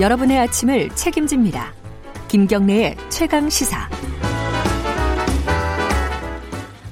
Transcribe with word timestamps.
여러분의 0.00 0.38
아침을 0.38 0.90
책임집니다. 0.90 1.72
김경래의 2.28 2.96
최강 3.08 3.48
시사. 3.50 3.88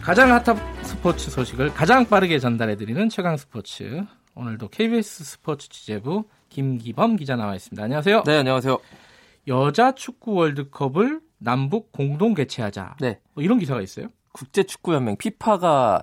가장 0.03 0.33
핫한 0.33 0.57
스포츠 0.83 1.31
소식을 1.31 1.73
가장 1.73 2.05
빠르게 2.07 2.41
전달해드리는 2.41 3.09
최강 3.09 3.37
스포츠. 3.37 4.05
오늘도 4.35 4.71
KBS 4.71 5.23
스포츠 5.23 5.69
취재부 5.69 6.25
김기범 6.49 7.15
기자 7.15 7.37
나와 7.37 7.55
있습니다. 7.55 7.81
안녕하세요. 7.81 8.25
네, 8.25 8.39
안녕하세요. 8.39 8.77
여자 9.47 9.93
축구 9.93 10.35
월드컵을 10.35 11.21
남북 11.39 11.93
공동 11.93 12.35
개최하자. 12.35 12.97
네. 13.01 13.21
뭐 13.35 13.45
이런 13.45 13.61
기사가 13.61 13.83
있어요? 13.83 14.09
국제축구연맹 14.33 15.17
피파가 15.17 16.03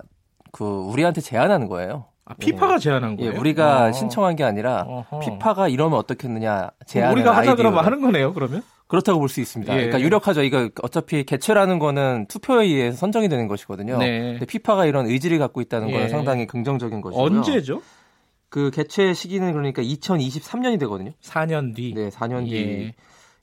그 0.52 0.64
우리한테 0.64 1.20
제안하는 1.20 1.68
거예요. 1.68 2.06
아, 2.26 2.34
피파가 2.34 2.78
제안한 2.78 3.18
예, 3.20 3.26
거예요? 3.26 3.40
우리가 3.40 3.86
어. 3.86 3.92
신청한 3.92 4.36
게 4.36 4.44
아니라 4.44 4.82
어허. 4.88 5.20
피파가 5.20 5.68
이러면 5.68 5.98
어떻겠느냐 5.98 6.70
제안을 6.86 7.16
우리가 7.16 7.36
하자. 7.36 7.54
그러면 7.54 7.84
하는 7.84 8.00
거네요. 8.00 8.32
그러면? 8.32 8.62
그렇다고 8.86 9.18
볼 9.18 9.28
수 9.28 9.40
있습니다. 9.40 9.72
예. 9.72 9.76
그러니까 9.76 10.00
유력하죠. 10.00 10.42
이거 10.42 10.70
어차피 10.82 11.24
개최라는 11.24 11.78
거는 11.78 12.26
투표에 12.28 12.64
의해서 12.66 12.96
선정이 12.96 13.28
되는 13.28 13.46
것이거든요. 13.48 13.98
네. 13.98 14.32
근데 14.32 14.46
피파가 14.46 14.86
이런 14.86 15.06
의지를 15.06 15.38
갖고 15.38 15.60
있다는 15.60 15.90
예. 15.90 15.98
건 15.98 16.08
상당히 16.08 16.46
긍정적인 16.46 17.00
것이고요. 17.00 17.24
언제죠? 17.24 17.82
그 18.48 18.70
개최 18.70 19.12
시기는 19.14 19.52
그러니까 19.52 19.82
2023년이 19.82 20.78
되거든요. 20.80 21.10
4년 21.22 21.74
뒤. 21.74 21.92
네, 21.94 22.08
4년 22.10 22.44
뒤 22.46 22.54
예. 22.56 22.94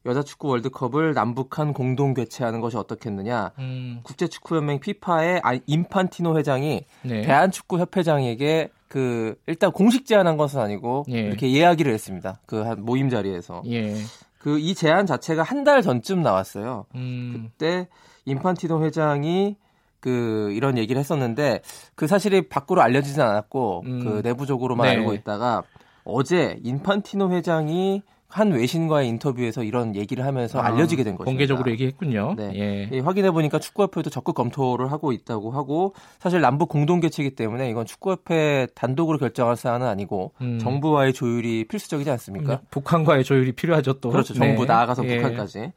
여자 0.06 0.24
축구 0.24 0.48
월드컵을 0.48 1.14
남북한 1.14 1.74
공동 1.74 2.14
개최하는 2.16 2.60
것이 2.60 2.76
어떻겠느냐. 2.76 3.52
음, 3.60 4.00
국제 4.04 4.28
축구 4.28 4.56
연맹 4.56 4.80
피파의 4.80 5.42
아- 5.44 5.60
인판티노 5.68 6.38
회장이 6.38 6.86
네. 7.04 7.22
대한 7.22 7.52
축구 7.52 7.78
협회장에게 7.80 8.70
그 8.88 9.36
일단 9.46 9.72
공식 9.72 10.06
제안한 10.06 10.38
것은 10.38 10.60
아니고 10.60 11.06
예. 11.10 11.20
이렇게 11.20 11.48
이야기를 11.48 11.94
했습니다. 11.94 12.40
그 12.48 12.64
한 12.66 12.84
모임 12.84 13.10
자리에서 13.10 13.62
예. 13.68 13.96
그이 14.40 14.74
제안 14.74 15.06
자체가 15.06 15.44
한 15.44 15.64
달 15.64 15.84
전쯤 15.84 16.24
나왔어요. 16.24 16.86
음, 16.96 17.52
그때 17.52 17.88
인판티노 18.26 18.84
회장이 18.84 19.56
그 20.00 20.52
이런 20.54 20.80
얘기를 20.80 21.00
했었는데 21.00 21.62
그 21.94 22.08
사실이 22.08 22.50
밖으로 22.50 22.82
알려지진 22.82 23.22
않았고 23.22 23.84
음. 23.86 24.00
그 24.04 24.22
내부적으로만 24.28 24.88
네. 24.88 24.96
알고 24.98 25.14
있다가 25.14 25.62
어제 26.04 26.60
인판티노 26.64 27.32
회장이 27.32 28.02
한 28.32 28.52
외신과의 28.52 29.08
인터뷰에서 29.10 29.64
이런 29.64 29.96
얘기를 29.96 30.26
하면서 30.26 30.60
아, 30.60 30.68
알려지게 30.68 31.04
된 31.04 31.16
거죠. 31.16 31.26
공개적으로 31.26 31.70
얘기했군요. 31.72 32.36
네. 32.38 32.52
예. 32.56 32.90
예, 32.92 33.00
확인해 33.00 33.32
보니까 33.32 33.60
축구협회도 33.60 34.10
적극 34.10 34.34
검토를 34.34 34.92
하고 34.92 35.12
있다고 35.12 35.52
하고 35.52 35.94
사실 36.20 36.40
남북 36.40 36.70
공동 36.70 37.00
개최이기 37.02 37.36
때문에 37.36 37.70
이건 37.70 37.86
축구협회 37.86 38.68
단독으로 38.74 39.18
결정할 39.18 39.58
사안은 39.58 39.86
아니고 39.86 40.32
음. 40.42 40.60
정부와의 40.60 41.14
조율이 41.14 41.66
필수적이지 41.66 42.10
않습니까? 42.12 42.62
북한과의 42.72 43.24
조율이 43.24 43.52
필요하죠 43.52 43.94
또. 44.00 44.10
그렇죠. 44.10 44.34
네. 44.34 44.40
정부 44.40 44.66
나아가서 44.66 45.06
예. 45.06 45.18
북한까지 45.18 45.72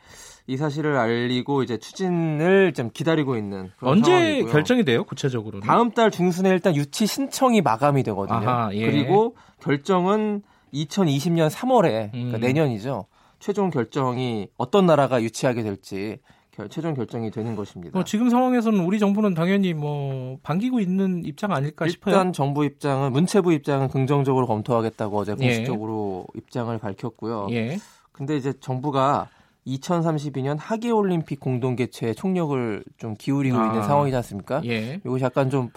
이 0.46 0.56
사실을 0.56 0.96
알리고 0.96 1.62
이제 1.62 1.78
추진을 1.78 2.74
좀 2.74 2.90
기다리고 2.92 3.36
있는 3.36 3.70
언제 3.80 4.10
상황이고요. 4.10 4.52
결정이 4.52 4.84
돼요? 4.84 5.04
구체적으로는? 5.04 5.66
다음 5.66 5.90
달 5.90 6.10
중순에 6.10 6.50
일단 6.50 6.76
유치 6.76 7.06
신청이 7.06 7.62
마감이 7.62 8.02
되거든요. 8.02 8.36
아하, 8.36 8.70
예. 8.74 8.84
그리고 8.84 9.34
결정은 9.60 10.42
2020년 10.74 11.48
3월에 11.50 12.10
그러니까 12.10 12.38
음. 12.38 12.40
내년이죠. 12.40 13.06
최종 13.38 13.70
결정이 13.70 14.48
어떤 14.56 14.86
나라가 14.86 15.22
유치하게 15.22 15.62
될지 15.62 16.18
결- 16.50 16.68
최종 16.68 16.94
결정이 16.94 17.30
되는 17.30 17.56
것입니다. 17.56 17.92
뭐 17.96 18.04
지금 18.04 18.30
상황에서는 18.30 18.80
우리 18.80 18.98
정부는 18.98 19.34
당연히 19.34 19.74
뭐 19.74 20.38
반기고 20.42 20.80
있는 20.80 21.24
입장 21.24 21.52
아닐까 21.52 21.86
싶어요. 21.88 22.14
일단 22.14 22.32
정부 22.32 22.64
입장은 22.64 23.12
문체부 23.12 23.52
입장은 23.52 23.88
긍정적으로 23.88 24.46
검토하겠다고 24.46 25.18
어제 25.18 25.32
예. 25.40 25.46
공식적으로 25.46 26.26
입장을 26.36 26.76
밝혔고요. 26.78 27.48
예. 27.50 27.78
근데 28.12 28.36
이제 28.36 28.52
정부가 28.60 29.28
2032년 29.66 30.56
하계 30.60 30.90
올림픽 30.90 31.40
공동 31.40 31.74
개최에 31.74 32.14
총력을 32.14 32.84
좀 32.98 33.14
기울이고 33.18 33.56
아. 33.58 33.66
있는 33.66 33.82
상황이지 33.82 34.16
않습니까? 34.16 34.62
예. 34.66 35.00
이것이 35.04 35.24
약간 35.24 35.50
좀 35.50 35.70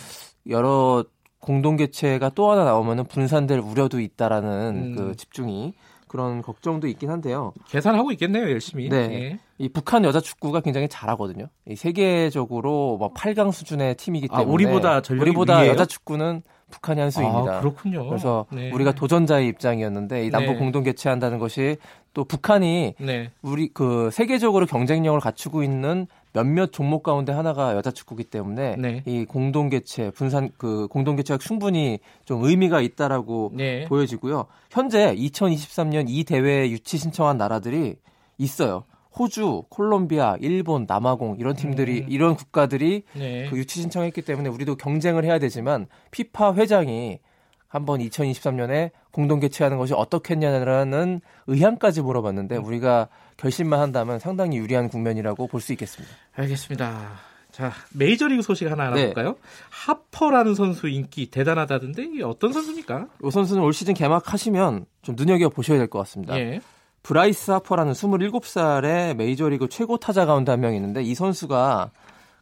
여러 0.49 1.03
공동 1.39 1.75
개최가 1.75 2.31
또 2.35 2.51
하나 2.51 2.63
나오면은 2.63 3.05
분산될 3.05 3.59
우려도 3.59 3.99
있다라는 3.99 4.49
음. 4.75 4.95
그 4.95 5.15
집중이 5.15 5.73
그런 6.07 6.41
걱정도 6.41 6.87
있긴 6.87 7.09
한데요. 7.09 7.53
계산하고 7.67 8.11
있겠네요, 8.13 8.49
열심히. 8.49 8.89
네. 8.89 8.97
예. 8.97 9.39
이 9.57 9.69
북한 9.69 10.03
여자 10.05 10.19
축구가 10.19 10.61
굉장히 10.61 10.87
잘하거든요. 10.87 11.47
이 11.67 11.75
세계적으로 11.75 12.97
뭐 12.97 13.13
8강 13.13 13.51
수준의 13.51 13.95
팀이기 13.95 14.27
아, 14.31 14.39
때문에 14.39 14.53
우리보다 14.53 15.01
전력이 15.01 15.29
우리보다 15.29 15.59
위에요? 15.59 15.71
여자 15.71 15.85
축구는 15.85 16.43
북한이 16.69 16.99
한 16.99 17.11
수입니다. 17.11 17.57
아, 17.57 17.59
그렇군요. 17.59 18.07
그래서 18.07 18.45
네. 18.51 18.71
우리가 18.71 18.93
도전자의 18.93 19.47
입장이었는데 19.47 20.25
이 20.25 20.29
남북 20.29 20.53
네. 20.53 20.59
공동 20.59 20.83
개최한다는 20.83 21.39
것이 21.39 21.77
또 22.13 22.23
북한이 22.23 22.95
네. 22.99 23.31
우리 23.41 23.69
그 23.69 24.09
세계적으로 24.11 24.65
경쟁력을 24.65 25.19
갖추고 25.19 25.63
있는 25.63 26.07
몇몇 26.37 26.71
종목 26.71 27.01
가운데 27.01 27.31
하나가 27.31 27.75
여자 27.75 27.89
축구기 27.89 28.25
때문에 28.25 28.75
네. 28.75 29.01
이 29.07 29.25
공동 29.25 29.69
개최 29.69 30.11
분산 30.11 30.51
그 30.57 30.87
공동 30.87 31.15
개최가 31.15 31.39
충분히 31.39 31.97
좀 32.25 32.43
의미가 32.43 32.81
있다라고 32.81 33.53
네. 33.55 33.85
보여지고요. 33.85 34.45
현재 34.69 35.15
2023년 35.15 36.05
이 36.07 36.23
대회에 36.23 36.69
유치 36.69 36.97
신청한 36.97 37.37
나라들이 37.37 37.95
있어요. 38.37 38.83
호주, 39.17 39.63
콜롬비아, 39.69 40.37
일본, 40.39 40.85
남아공 40.87 41.37
이런 41.39 41.55
팀들이 41.55 42.01
음. 42.01 42.05
이런 42.07 42.35
국가들이 42.35 43.01
네. 43.13 43.47
그 43.49 43.57
유치 43.57 43.81
신청했기 43.81 44.21
때문에 44.21 44.49
우리도 44.49 44.75
경쟁을 44.75 45.25
해야 45.25 45.39
되지만 45.39 45.87
피파 46.11 46.53
회장이 46.53 47.17
한번 47.67 47.99
2023년에 47.99 48.91
공동 49.11 49.39
개최하는 49.39 49.77
것이 49.77 49.93
어떻겠냐라는 49.93 51.21
의향까지 51.47 52.01
물어봤는데 52.01 52.57
우리가 52.57 53.07
결심만 53.37 53.79
한다면 53.79 54.19
상당히 54.19 54.57
유리한 54.57 54.89
국면이라고 54.89 55.47
볼 55.47 55.61
수 55.61 55.73
있겠습니다. 55.73 56.13
알겠습니다. 56.35 57.19
자, 57.51 57.71
메이저리그 57.93 58.41
소식 58.43 58.69
하나 58.69 58.89
네. 58.91 59.01
알아볼까요? 59.01 59.35
하퍼라는 59.69 60.53
선수 60.55 60.87
인기 60.87 61.29
대단하다던데 61.31 62.03
이게 62.03 62.23
어떤 62.23 62.53
선수입니까? 62.53 63.07
이 63.23 63.31
선수는 63.31 63.63
올 63.63 63.73
시즌 63.73 63.93
개막하시면 63.95 64.85
좀 65.01 65.15
눈여겨 65.17 65.49
보셔야 65.49 65.77
될 65.77 65.87
것 65.87 65.97
같습니다. 65.99 66.37
예. 66.39 66.61
브라이스 67.03 67.51
하퍼라는 67.51 67.93
27살의 67.93 69.15
메이저리그 69.15 69.69
최고 69.69 69.97
타자 69.97 70.25
가운데 70.25 70.51
한 70.51 70.59
명 70.59 70.75
있는데 70.75 71.01
이 71.01 71.15
선수가 71.15 71.91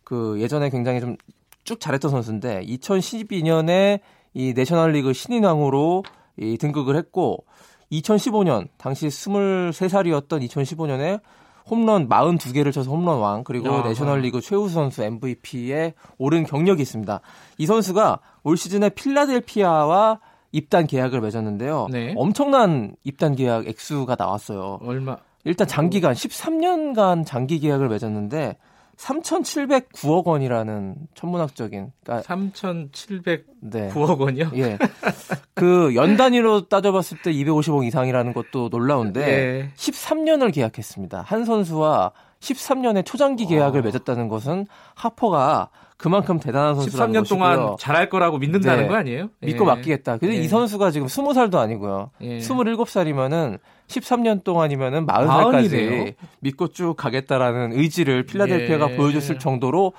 그 0.03 0.39
예전에 0.41 0.69
굉장히 0.69 0.99
좀 0.99 1.17
쭉 1.65 1.79
잘했던 1.79 2.11
선수인데 2.11 2.63
2012년에 2.67 3.99
이 4.35 4.53
내셔널리그 4.53 5.13
신인왕으로 5.13 6.03
이 6.37 6.57
등극을 6.57 6.95
했고 6.97 7.45
2015년 7.91 8.67
당시 8.77 9.07
23살이었던 9.07 10.47
2015년에 10.47 11.21
홈런 11.67 12.07
42개를 12.07 12.71
쳐서 12.71 12.91
홈런 12.91 13.19
왕 13.19 13.43
그리고 13.43 13.69
아하. 13.69 13.87
내셔널리그 13.87 14.41
최우 14.41 14.69
선수 14.69 15.01
MVP에 15.01 15.93
오른 16.19 16.43
경력이 16.43 16.81
있습니다. 16.81 17.21
이 17.57 17.65
선수가 17.65 18.19
올 18.43 18.57
시즌에 18.57 18.89
필라델피아와 18.89 20.19
입단 20.51 20.85
계약을 20.85 21.21
맺었는데요. 21.21 21.87
네. 21.91 22.13
엄청난 22.17 22.95
입단 23.03 23.35
계약 23.35 23.67
액수가 23.67 24.15
나왔어요. 24.19 24.79
얼마? 24.83 25.17
일단 25.43 25.67
장기간 25.67 26.13
13년간 26.13 27.25
장기 27.25 27.59
계약을 27.59 27.87
맺었는데 27.89 28.57
3,709억 28.97 30.25
원이라는 30.25 30.95
천문학적인 31.15 31.91
그러니까 32.03 32.27
3,709억 32.27 33.43
네. 33.61 33.91
원이요? 33.95 34.51
예. 34.55 34.77
그 35.55 35.95
연 35.95 36.17
단위로 36.17 36.67
따져봤을 36.67 37.17
때 37.23 37.31
250억 37.31 37.85
이상이라는 37.87 38.33
것도 38.33 38.67
놀라운데 38.69 39.21
예. 39.21 39.69
13년을 39.75 40.53
계약했습니다. 40.53 41.23
한 41.25 41.45
선수와 41.45 42.11
13년의 42.41 43.05
초장기 43.05 43.45
계약을 43.47 43.81
맺었다는 43.81 44.27
것은 44.27 44.67
하퍼가 44.93 45.69
그만큼 45.97 46.39
대단한 46.39 46.75
선수라는 46.75 47.21
13년 47.21 47.29
동안 47.29 47.55
것이고요. 47.55 47.75
잘할 47.79 48.09
거라고 48.09 48.37
믿는다는 48.37 48.83
네. 48.83 48.89
거 48.89 48.95
아니에요? 48.95 49.29
믿고 49.39 49.63
예. 49.63 49.67
맡기겠다. 49.67 50.17
근데 50.17 50.35
예. 50.35 50.41
이 50.41 50.47
선수가 50.49 50.91
지금 50.91 51.07
20살도 51.07 51.55
아니고요. 51.55 52.11
예. 52.21 52.39
27살이면은 52.39 53.59
13년 53.87 54.43
동안이면은 54.43 55.05
마흔이네요. 55.05 56.03
40살까지 56.03 56.15
믿고 56.41 56.67
쭉 56.67 56.95
가겠다라는 56.97 57.71
의지를 57.71 58.25
필라델피아가 58.25 58.91
예. 58.91 58.95
보여줬을 58.97 59.39
정도로 59.39 59.93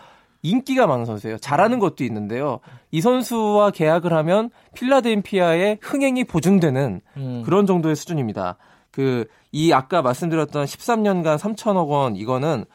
인기가 0.46 0.87
많은 0.87 1.04
선수예요. 1.04 1.38
잘하는 1.38 1.78
것도 1.78 2.04
있는데요. 2.04 2.60
이 2.90 3.00
선수와 3.00 3.70
계약을 3.70 4.12
하면 4.12 4.50
필라델피아의 4.75 5.78
흥행이 5.81 6.25
보증되는 6.25 7.00
음. 7.16 7.43
그런 7.44 7.66
정도의 7.66 7.96
수준입니다. 7.96 8.56
그 8.90 9.26
이 9.56 9.72
아까 9.72 10.02
말씀드렸던 10.02 10.66
13년간 10.66 11.38
3천억 11.38 11.88
원 11.88 12.14
이거는 12.14 12.66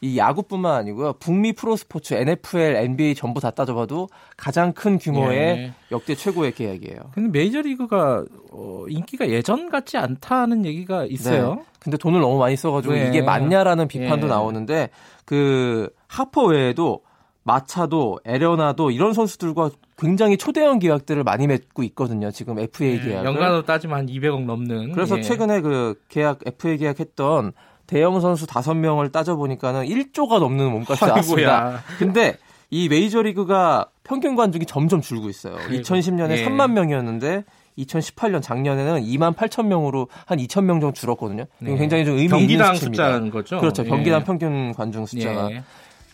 이 0.00 0.16
야구뿐만 0.16 0.72
아니고요. 0.76 1.14
북미 1.14 1.52
프로 1.52 1.74
스포츠, 1.74 2.14
NFL, 2.14 2.76
NBA 2.76 3.16
전부 3.16 3.40
다 3.40 3.50
따져봐도 3.50 4.08
가장 4.36 4.72
큰 4.72 4.96
규모의 4.96 5.38
예. 5.38 5.72
역대 5.90 6.14
최고의 6.14 6.52
계약이에요. 6.52 7.00
근데 7.12 7.36
메이저리그가 7.36 8.24
어, 8.52 8.84
인기가 8.88 9.28
예전 9.28 9.68
같지 9.70 9.98
않다는 9.98 10.64
얘기가 10.66 11.04
있어요. 11.06 11.56
네. 11.56 11.62
근데 11.80 11.96
돈을 11.98 12.20
너무 12.20 12.38
많이 12.38 12.54
써가지고 12.54 12.94
네. 12.94 13.08
이게 13.08 13.20
맞냐라는 13.22 13.88
비판도 13.88 14.28
예. 14.28 14.30
나오는데 14.30 14.90
그 15.24 15.90
하퍼 16.06 16.44
외에도 16.44 17.00
마차도 17.42 18.20
에레나도 18.24 18.90
이런 18.90 19.12
선수들과 19.12 19.70
굉장히 19.98 20.36
초대형 20.36 20.78
계약들을 20.78 21.24
많이 21.24 21.46
맺고 21.46 21.82
있거든요. 21.84 22.30
지금 22.30 22.58
FA 22.58 22.98
네, 22.98 23.04
계약을. 23.04 23.26
연간으로 23.26 23.62
따지면 23.62 23.98
한 23.98 24.06
200억 24.06 24.44
넘는. 24.44 24.92
그래서 24.92 25.18
예. 25.18 25.22
최근에 25.22 25.60
그 25.60 26.00
계약 26.08 26.40
FA 26.44 26.78
계약했던 26.78 27.52
대형 27.86 28.20
선수 28.20 28.46
5명을 28.46 29.10
따져 29.10 29.36
보니까는 29.36 29.84
1조가 29.84 30.38
넘는 30.38 30.70
몸값이 30.70 31.04
나왔습니다. 31.04 31.82
근데 31.98 32.36
이 32.70 32.88
메이저리그가 32.88 33.86
평균 34.04 34.36
관중이 34.36 34.64
점점 34.66 35.00
줄고 35.00 35.28
있어요. 35.28 35.56
그리고, 35.66 35.82
2010년에 35.82 36.30
예. 36.38 36.46
3만 36.46 36.72
명이었는데 36.72 37.44
2018년 37.78 38.42
작년에는 38.42 39.02
2만 39.02 39.34
8천 39.34 39.66
명으로 39.66 40.08
한 40.26 40.38
2천 40.38 40.64
명 40.64 40.80
정도 40.80 40.92
줄었거든요. 40.92 41.46
네. 41.58 41.76
굉장히 41.76 42.04
좀 42.04 42.16
의미 42.16 42.28
경기당 42.28 42.66
있는 42.66 42.74
수치입니다. 42.74 43.12
숫자인 43.12 43.30
거죠. 43.30 43.58
그렇죠. 43.58 43.84
예. 43.84 43.88
경기당 43.88 44.24
평균 44.24 44.72
관중 44.72 45.06
숫자가 45.06 45.50
예. 45.50 45.62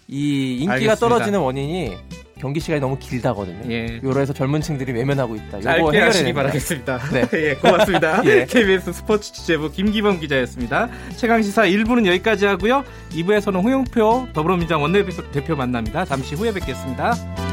이 0.08 0.52
인기가 0.54 0.72
알겠습니다. 0.72 0.94
떨어지는 0.96 1.40
원인이 1.40 1.96
경기 2.38 2.60
시간이 2.60 2.80
너무 2.80 2.98
길다거든요. 2.98 3.72
예. 3.72 3.98
요래서 4.04 4.32
젊은 4.32 4.60
층들이 4.60 4.92
외면하고 4.92 5.36
있다. 5.36 5.58
요거 5.58 5.62
짧게 5.62 5.80
해결해야 5.80 6.06
하시기 6.06 6.24
됩니다. 6.24 6.42
바라겠습니다. 6.42 6.98
네. 7.12 7.28
예, 7.48 7.54
고맙습니다. 7.54 8.22
예. 8.26 8.44
KBS 8.44 8.92
스포츠 8.92 9.32
취재부 9.32 9.72
김기범 9.72 10.20
기자였습니다. 10.20 10.88
최강 11.16 11.42
시사 11.42 11.62
1부는 11.62 12.06
여기까지 12.06 12.44
하고요. 12.44 12.84
2부에서는 13.12 13.62
홍영표 13.62 14.28
더불어민주당 14.34 14.82
원내대표 14.82 15.56
만납니다. 15.56 16.04
잠시 16.04 16.34
후에 16.34 16.52
뵙겠습니다. 16.52 17.45